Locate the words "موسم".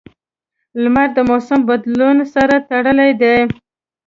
1.29-1.59